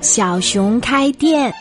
[0.00, 1.52] 小熊开店。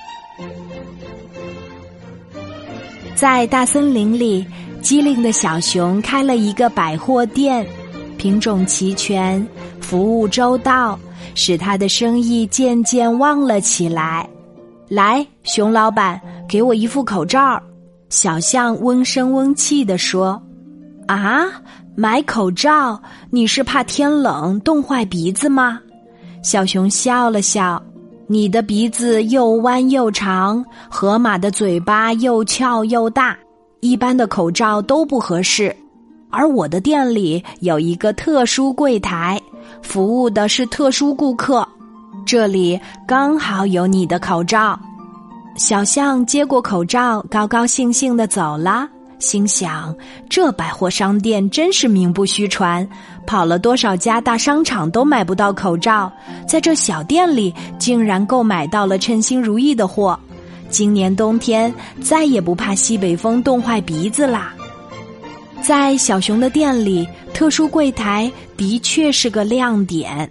[3.15, 4.46] 在大森林里，
[4.81, 7.66] 机灵的小熊开了一个百货店，
[8.18, 9.46] 品种齐全，
[9.82, 10.98] 服务周到，
[11.34, 14.30] 使他的生意渐渐旺了起来。
[14.88, 17.62] 来，熊老板，给我一副口罩。
[18.09, 20.41] 小象嗡声嗡气地说
[21.09, 21.46] ：“啊，
[21.96, 23.02] 买口罩？
[23.32, 25.80] 你是怕天冷冻坏鼻子吗？”
[26.48, 27.82] 小熊笑了笑。
[28.25, 33.38] 你的鼻子又弯又长，河马的嘴巴又翘又大，
[33.81, 35.75] 一般的口罩都不合适。
[36.30, 39.38] 而我的店里有一个特殊柜台，
[39.81, 41.67] 服务的是特殊顾客，
[42.25, 44.80] 这里刚好有你的口罩。
[45.58, 48.88] 小象接过口罩，高高兴兴的走了。
[49.20, 49.95] 心想：
[50.30, 52.88] 这百货商店真是名不虚传，
[53.26, 56.12] 跑了多少家大商场都买不到口罩，
[56.48, 60.17] 在这小店里竟然购买到了称心如意的货。
[60.70, 64.54] 今年冬天再也不怕西北风冻坏鼻子啦！
[65.62, 70.30] 在小熊的店里，特殊柜台的确是个亮点。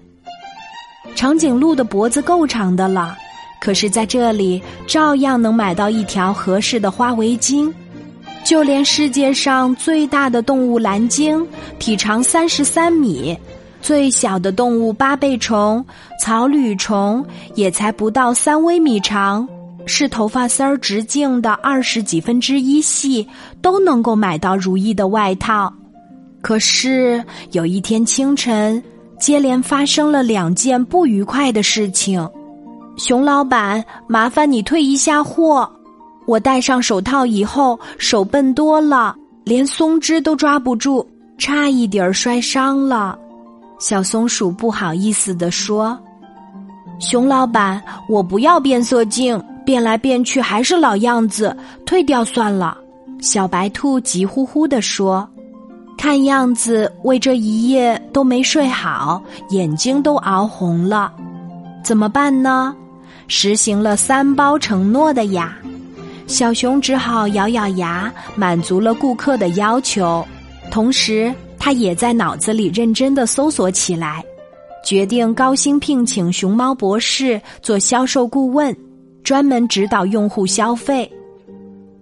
[1.14, 3.16] 长颈鹿的脖子够长的了，
[3.60, 7.72] 可是在这里照样能买到一条合适的花围巾。
[8.46, 11.44] 就连世界上最大的动物蓝鲸，
[11.80, 13.36] 体长三十三米；
[13.82, 15.84] 最小的动物八倍虫、
[16.22, 19.46] 草履虫也才不到三微米长，
[19.84, 23.26] 是头发丝儿直径的二十几分之一细，
[23.60, 25.74] 都能够买到如意的外套。
[26.40, 28.80] 可是有一天清晨，
[29.18, 32.24] 接连发生了两件不愉快的事情。
[32.96, 35.68] 熊老板，麻烦你退一下货。
[36.26, 41.06] 我戴上手套以后，手笨多了，连松枝都抓不住，
[41.38, 43.16] 差一点儿摔伤了。
[43.78, 45.96] 小松鼠不好意思地说
[46.98, 52.76] ：“熊老板，我不要变色镜，变来变去还是老样子，退掉算了。”
[53.20, 55.28] 小白兔急呼呼地说
[55.96, 61.12] ：“看样子为这一夜都没睡好，眼睛都熬红了，
[61.84, 62.74] 怎么办呢？
[63.28, 65.56] 实行了三包承诺的呀。”
[66.26, 70.26] 小熊只好咬咬牙，满足了顾客的要求。
[70.70, 74.24] 同时，他也在脑子里认真的搜索起来，
[74.84, 78.76] 决定高薪聘请熊猫博士做销售顾问，
[79.22, 81.10] 专门指导用户消费。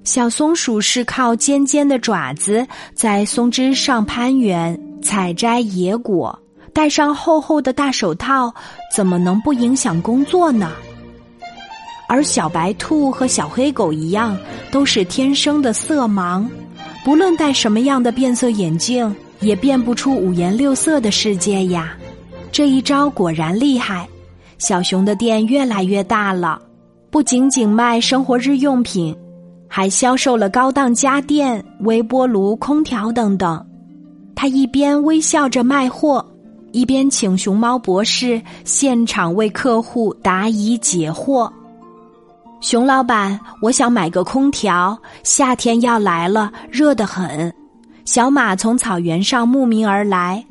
[0.04, 6.38] 小松鼠是靠尖尖的爪子在松枝上攀援、采摘野果，
[6.72, 8.52] 戴上厚厚的大手套，
[8.94, 10.72] 怎么能不影响工作呢？
[12.06, 14.36] 而小白兔和小黑狗一样，
[14.70, 16.46] 都是天生的色盲，
[17.04, 21.96] 不论戴什么样的变色眼镜，也变不出五颜六色的世界呀。
[22.52, 24.08] 这一招果然厉害，
[24.58, 26.60] 小熊的店越来越大了，
[27.10, 29.16] 不仅仅卖生活日用品，
[29.66, 33.64] 还销售了高档家电、微波炉、空调等等。
[34.36, 36.24] 他一边微笑着卖货，
[36.72, 41.50] 一边请熊猫博士现场为客户答疑解惑。
[42.64, 47.52] 熊老板，我想买个空调，夏天要来了，热得很。
[48.06, 50.42] 小马从草原上慕名而来，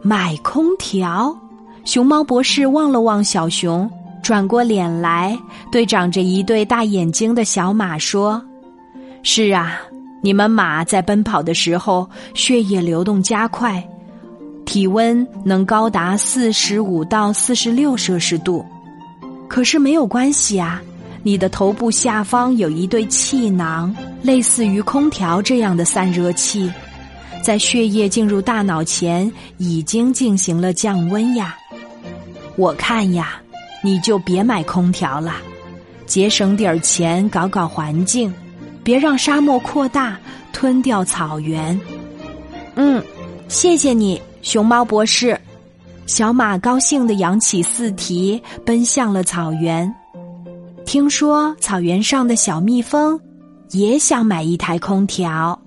[0.00, 1.38] 买空调。
[1.84, 3.88] 熊猫博士望了望小熊，
[4.22, 5.38] 转过脸来，
[5.70, 8.42] 对长着一对大眼睛的小马说
[9.22, 9.78] ：“是啊，
[10.22, 13.86] 你们马在奔跑的时候，血液流动加快，
[14.64, 18.64] 体温能高达四十五到四十六摄氏度。
[19.48, 20.80] 可是没有关系啊。”
[21.22, 26.72] 你的头部下方有一对气囊，类似于空调这样的散热器，
[27.44, 31.56] 在血液进入大脑前已经进行了降温呀。
[32.56, 33.40] 我看呀，
[33.82, 35.34] 你就别买空调了，
[36.06, 38.32] 节省点儿钱搞搞环境，
[38.82, 40.18] 别让沙漠扩大
[40.52, 41.78] 吞掉草原。
[42.76, 43.02] 嗯，
[43.48, 45.38] 谢谢你，熊猫博士。
[46.06, 49.94] 小马高兴地扬起四蹄，奔向了草原。
[50.84, 53.18] 听说草原上的小蜜蜂
[53.70, 55.60] 也想买一台空调。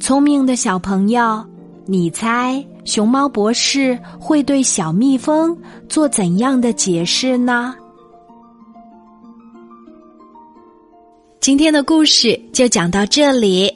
[0.00, 1.44] 聪明的小朋友，
[1.86, 5.56] 你猜熊猫博士会对小蜜蜂
[5.88, 7.74] 做怎样的解释呢？
[11.40, 13.72] 今天的故事就讲到这里，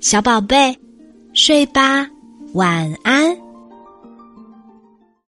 [0.00, 0.74] 小宝贝，
[1.34, 2.08] 睡吧，
[2.54, 3.21] 晚安。